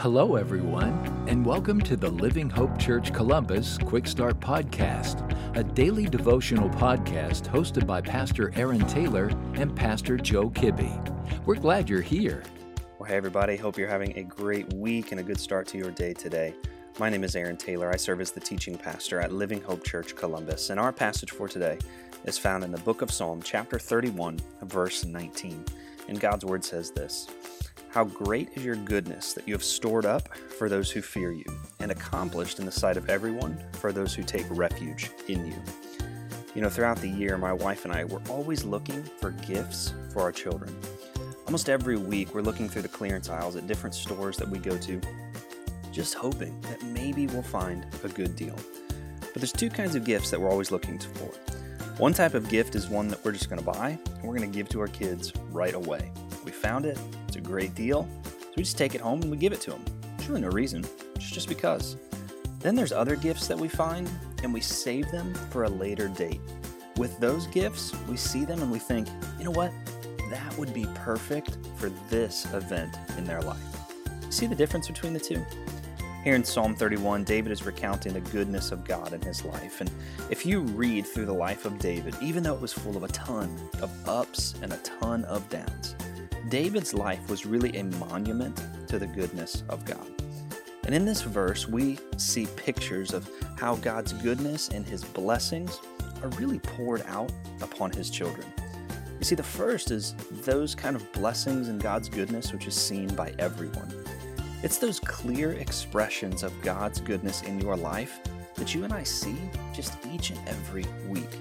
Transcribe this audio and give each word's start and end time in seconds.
Hello, 0.00 0.36
everyone, 0.36 1.26
and 1.28 1.44
welcome 1.44 1.78
to 1.78 1.94
the 1.94 2.08
Living 2.08 2.48
Hope 2.48 2.78
Church 2.78 3.12
Columbus 3.12 3.76
Quick 3.76 4.06
Start 4.06 4.40
Podcast, 4.40 5.28
a 5.58 5.62
daily 5.62 6.06
devotional 6.06 6.70
podcast 6.70 7.42
hosted 7.42 7.86
by 7.86 8.00
Pastor 8.00 8.50
Aaron 8.56 8.80
Taylor 8.86 9.26
and 9.56 9.76
Pastor 9.76 10.16
Joe 10.16 10.48
Kibbe. 10.48 11.44
We're 11.44 11.56
glad 11.56 11.90
you're 11.90 12.00
here. 12.00 12.42
Well, 12.98 13.10
hey, 13.10 13.16
everybody. 13.16 13.58
Hope 13.58 13.76
you're 13.76 13.88
having 13.88 14.16
a 14.16 14.22
great 14.22 14.72
week 14.72 15.12
and 15.12 15.20
a 15.20 15.22
good 15.22 15.38
start 15.38 15.66
to 15.66 15.76
your 15.76 15.90
day 15.90 16.14
today. 16.14 16.54
My 16.98 17.10
name 17.10 17.22
is 17.22 17.36
Aaron 17.36 17.58
Taylor. 17.58 17.92
I 17.92 17.96
serve 17.96 18.22
as 18.22 18.30
the 18.30 18.40
teaching 18.40 18.78
pastor 18.78 19.20
at 19.20 19.34
Living 19.34 19.60
Hope 19.60 19.84
Church 19.84 20.16
Columbus, 20.16 20.70
and 20.70 20.80
our 20.80 20.94
passage 20.94 21.30
for 21.30 21.46
today 21.46 21.76
is 22.24 22.38
found 22.38 22.64
in 22.64 22.72
the 22.72 22.78
book 22.78 23.02
of 23.02 23.10
Psalm, 23.10 23.42
chapter 23.42 23.78
31, 23.78 24.38
verse 24.62 25.04
19. 25.04 25.62
And 26.08 26.18
God's 26.18 26.46
word 26.46 26.64
says 26.64 26.90
this. 26.90 27.28
How 27.92 28.04
great 28.04 28.50
is 28.54 28.64
your 28.64 28.76
goodness 28.76 29.32
that 29.32 29.48
you 29.48 29.54
have 29.54 29.64
stored 29.64 30.06
up 30.06 30.32
for 30.36 30.68
those 30.68 30.92
who 30.92 31.02
fear 31.02 31.32
you, 31.32 31.44
and 31.80 31.90
accomplished 31.90 32.60
in 32.60 32.64
the 32.64 32.70
sight 32.70 32.96
of 32.96 33.10
everyone 33.10 33.60
for 33.72 33.90
those 33.90 34.14
who 34.14 34.22
take 34.22 34.46
refuge 34.48 35.10
in 35.26 35.44
you. 35.44 35.56
You 36.54 36.62
know, 36.62 36.68
throughout 36.68 36.98
the 36.98 37.08
year, 37.08 37.36
my 37.36 37.52
wife 37.52 37.84
and 37.84 37.92
I 37.92 38.04
were 38.04 38.22
always 38.28 38.62
looking 38.62 39.02
for 39.20 39.32
gifts 39.32 39.92
for 40.12 40.20
our 40.20 40.30
children. 40.30 40.72
Almost 41.46 41.68
every 41.68 41.96
week, 41.96 42.32
we're 42.32 42.42
looking 42.42 42.68
through 42.68 42.82
the 42.82 42.88
clearance 42.88 43.28
aisles 43.28 43.56
at 43.56 43.66
different 43.66 43.96
stores 43.96 44.36
that 44.36 44.48
we 44.48 44.60
go 44.60 44.78
to, 44.78 45.00
just 45.90 46.14
hoping 46.14 46.60
that 46.60 46.80
maybe 46.84 47.26
we'll 47.26 47.42
find 47.42 47.84
a 48.04 48.08
good 48.08 48.36
deal. 48.36 48.56
But 49.18 49.34
there's 49.34 49.50
two 49.50 49.68
kinds 49.68 49.96
of 49.96 50.04
gifts 50.04 50.30
that 50.30 50.40
we're 50.40 50.50
always 50.50 50.70
looking 50.70 51.00
for. 51.00 51.26
One 51.98 52.14
type 52.14 52.34
of 52.34 52.48
gift 52.48 52.76
is 52.76 52.88
one 52.88 53.08
that 53.08 53.24
we're 53.24 53.32
just 53.32 53.50
going 53.50 53.58
to 53.58 53.66
buy 53.66 53.98
and 54.04 54.22
we're 54.22 54.36
going 54.36 54.48
to 54.48 54.56
give 54.56 54.68
to 54.68 54.80
our 54.80 54.86
kids 54.86 55.32
right 55.50 55.74
away. 55.74 56.12
Found 56.60 56.84
it, 56.84 56.98
it's 57.26 57.36
a 57.36 57.40
great 57.40 57.74
deal, 57.74 58.06
so 58.22 58.48
we 58.56 58.62
just 58.62 58.76
take 58.76 58.94
it 58.94 59.00
home 59.00 59.22
and 59.22 59.30
we 59.30 59.36
give 59.36 59.52
it 59.52 59.60
to 59.62 59.70
them. 59.70 59.84
There's 60.16 60.28
really 60.28 60.42
no 60.42 60.48
reason, 60.48 60.84
just 61.18 61.32
just 61.32 61.48
because. 61.48 61.96
Then 62.58 62.74
there's 62.74 62.92
other 62.92 63.16
gifts 63.16 63.48
that 63.48 63.58
we 63.58 63.68
find 63.68 64.10
and 64.42 64.52
we 64.52 64.60
save 64.60 65.10
them 65.10 65.32
for 65.50 65.64
a 65.64 65.68
later 65.68 66.08
date. 66.08 66.40
With 66.96 67.18
those 67.18 67.46
gifts, 67.46 67.94
we 68.06 68.18
see 68.18 68.44
them 68.44 68.60
and 68.60 68.70
we 68.70 68.78
think, 68.78 69.08
you 69.38 69.44
know 69.44 69.50
what? 69.52 69.72
That 70.28 70.58
would 70.58 70.74
be 70.74 70.86
perfect 70.94 71.56
for 71.76 71.88
this 72.10 72.44
event 72.52 72.94
in 73.16 73.24
their 73.24 73.40
life. 73.40 73.58
See 74.28 74.46
the 74.46 74.54
difference 74.54 74.86
between 74.86 75.14
the 75.14 75.20
two? 75.20 75.42
Here 76.22 76.34
in 76.34 76.44
Psalm 76.44 76.74
31, 76.74 77.24
David 77.24 77.50
is 77.50 77.64
recounting 77.64 78.12
the 78.12 78.20
goodness 78.20 78.72
of 78.72 78.84
God 78.84 79.14
in 79.14 79.22
his 79.22 79.42
life. 79.42 79.80
And 79.80 79.90
if 80.28 80.44
you 80.44 80.60
read 80.60 81.06
through 81.06 81.24
the 81.24 81.32
life 81.32 81.64
of 81.64 81.78
David, 81.78 82.14
even 82.20 82.42
though 82.42 82.54
it 82.54 82.60
was 82.60 82.74
full 82.74 82.98
of 82.98 83.04
a 83.04 83.08
ton 83.08 83.58
of 83.80 83.90
ups 84.06 84.54
and 84.60 84.74
a 84.74 84.76
ton 84.78 85.24
of 85.24 85.48
downs, 85.48 85.94
David's 86.48 86.94
life 86.94 87.28
was 87.28 87.46
really 87.46 87.76
a 87.76 87.84
monument 87.84 88.60
to 88.88 88.98
the 88.98 89.06
goodness 89.06 89.62
of 89.68 89.84
God. 89.84 90.06
And 90.84 90.94
in 90.94 91.04
this 91.04 91.22
verse, 91.22 91.68
we 91.68 91.98
see 92.16 92.46
pictures 92.56 93.12
of 93.12 93.28
how 93.58 93.76
God's 93.76 94.12
goodness 94.14 94.68
and 94.70 94.84
his 94.84 95.04
blessings 95.04 95.78
are 96.22 96.28
really 96.30 96.58
poured 96.58 97.02
out 97.06 97.30
upon 97.60 97.92
his 97.92 98.10
children. 98.10 98.46
You 99.18 99.24
see, 99.24 99.34
the 99.34 99.42
first 99.42 99.90
is 99.90 100.14
those 100.44 100.74
kind 100.74 100.96
of 100.96 101.12
blessings 101.12 101.68
and 101.68 101.80
God's 101.80 102.08
goodness, 102.08 102.52
which 102.52 102.66
is 102.66 102.74
seen 102.74 103.14
by 103.14 103.34
everyone. 103.38 103.92
It's 104.62 104.78
those 104.78 104.98
clear 104.98 105.52
expressions 105.52 106.42
of 106.42 106.52
God's 106.62 107.00
goodness 107.00 107.42
in 107.42 107.60
your 107.60 107.76
life 107.76 108.18
that 108.56 108.74
you 108.74 108.84
and 108.84 108.92
I 108.92 109.02
see 109.02 109.36
just 109.74 109.94
each 110.06 110.30
and 110.30 110.48
every 110.48 110.86
week. 111.06 111.38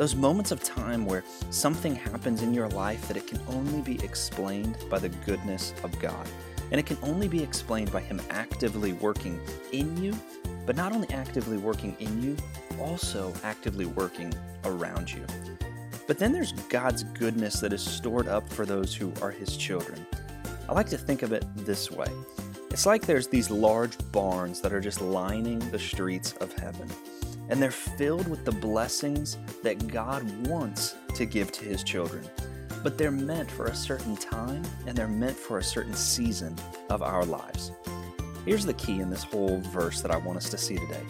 Those 0.00 0.16
moments 0.16 0.50
of 0.50 0.64
time 0.64 1.04
where 1.04 1.22
something 1.50 1.94
happens 1.94 2.40
in 2.40 2.54
your 2.54 2.70
life 2.70 3.06
that 3.06 3.18
it 3.18 3.26
can 3.26 3.38
only 3.48 3.82
be 3.82 4.02
explained 4.02 4.78
by 4.88 4.98
the 4.98 5.10
goodness 5.10 5.74
of 5.84 5.98
God. 5.98 6.26
And 6.70 6.80
it 6.80 6.86
can 6.86 6.96
only 7.02 7.28
be 7.28 7.42
explained 7.42 7.92
by 7.92 8.00
Him 8.00 8.18
actively 8.30 8.94
working 8.94 9.38
in 9.72 10.02
you, 10.02 10.14
but 10.64 10.74
not 10.74 10.92
only 10.92 11.10
actively 11.10 11.58
working 11.58 11.94
in 12.00 12.22
you, 12.22 12.34
also 12.80 13.34
actively 13.44 13.84
working 13.84 14.32
around 14.64 15.12
you. 15.12 15.22
But 16.06 16.16
then 16.16 16.32
there's 16.32 16.52
God's 16.52 17.02
goodness 17.02 17.60
that 17.60 17.74
is 17.74 17.82
stored 17.82 18.26
up 18.26 18.50
for 18.50 18.64
those 18.64 18.94
who 18.94 19.12
are 19.20 19.30
His 19.30 19.54
children. 19.54 20.06
I 20.66 20.72
like 20.72 20.88
to 20.88 20.96
think 20.96 21.20
of 21.20 21.34
it 21.34 21.44
this 21.56 21.90
way 21.90 22.08
it's 22.70 22.86
like 22.86 23.04
there's 23.04 23.28
these 23.28 23.50
large 23.50 23.98
barns 24.12 24.62
that 24.62 24.72
are 24.72 24.80
just 24.80 25.02
lining 25.02 25.58
the 25.70 25.78
streets 25.78 26.32
of 26.40 26.54
heaven 26.54 26.88
and 27.50 27.60
they're 27.60 27.70
filled 27.70 28.28
with 28.28 28.44
the 28.44 28.52
blessings 28.52 29.36
that 29.62 29.88
God 29.88 30.24
wants 30.46 30.94
to 31.16 31.26
give 31.26 31.50
to 31.52 31.64
His 31.64 31.82
children. 31.82 32.24
But 32.82 32.96
they're 32.96 33.10
meant 33.10 33.50
for 33.50 33.66
a 33.66 33.74
certain 33.74 34.16
time 34.16 34.62
and 34.86 34.96
they're 34.96 35.08
meant 35.08 35.36
for 35.36 35.58
a 35.58 35.62
certain 35.62 35.94
season 35.94 36.54
of 36.88 37.02
our 37.02 37.24
lives. 37.24 37.72
Here's 38.46 38.64
the 38.64 38.74
key 38.74 39.00
in 39.00 39.10
this 39.10 39.24
whole 39.24 39.58
verse 39.58 40.00
that 40.00 40.12
I 40.12 40.16
want 40.16 40.38
us 40.38 40.48
to 40.50 40.58
see 40.58 40.76
today 40.76 41.02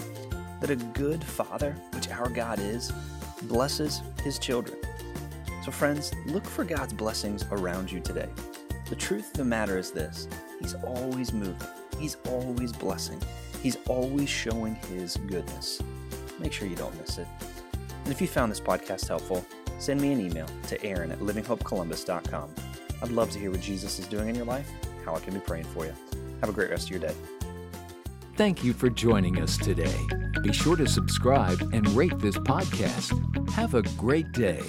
that 0.61 0.71
a 0.71 0.77
good 0.77 1.23
father, 1.23 1.73
which 1.95 2.11
our 2.11 2.29
God 2.29 2.59
is, 2.59 2.93
blesses 3.43 4.03
his 4.23 4.39
children. 4.39 4.79
So, 5.65 5.71
friends, 5.71 6.13
look 6.27 6.45
for 6.45 6.65
God's 6.65 6.93
blessings 6.93 7.45
around 7.51 7.93
you 7.93 8.01
today. 8.01 8.29
The 8.89 8.97
truth 8.97 9.31
of 9.31 9.37
the 9.39 9.45
matter 9.45 9.79
is 9.79 9.91
this 9.91 10.27
He's 10.59 10.75
always 10.75 11.33
moving, 11.33 11.57
He's 11.99 12.17
always 12.29 12.73
blessing, 12.73 13.21
He's 13.63 13.77
always 13.87 14.29
showing 14.29 14.75
His 14.75 15.17
goodness 15.17 15.81
make 16.41 16.53
sure 16.53 16.67
you 16.67 16.77
don't 16.77 16.99
miss 17.01 17.19
it. 17.19 17.27
And 18.05 18.13
if 18.13 18.21
you 18.21 18.27
found 18.27 18.51
this 18.51 18.61
podcast 18.61 19.07
helpful, 19.09 19.45
send 19.79 20.01
me 20.01 20.13
an 20.13 20.21
email 20.21 20.47
to 20.69 20.83
aaron 20.85 21.13
at 21.13 21.21
livinghopecolumbus.com. 21.21 22.55
I'd 23.03 23.11
love 23.11 23.31
to 23.31 23.39
hear 23.39 23.51
what 23.51 23.61
Jesus 23.61 23.99
is 23.99 24.07
doing 24.07 24.29
in 24.29 24.35
your 24.35 24.45
life, 24.45 24.71
how 25.05 25.15
I 25.15 25.21
can 25.21 25.35
be 25.35 25.41
praying 25.41 25.65
for 25.65 25.85
you. 25.85 25.95
Have 26.41 26.49
a 26.49 26.53
great 26.53 26.71
rest 26.71 26.85
of 26.85 26.91
your 26.91 27.01
day. 27.01 27.15
Thank 28.37 28.65
you 28.65 28.73
for 28.73 28.89
joining 28.89 29.43
us 29.43 29.59
today. 29.59 29.95
Be 30.43 30.53
sure 30.53 30.77
to 30.77 30.89
subscribe 30.89 31.61
and 31.73 31.87
rate 31.91 32.19
this 32.19 32.37
podcast. 32.39 33.51
Have 33.51 33.75
a 33.75 33.83
great 33.99 34.33
day. 34.33 34.63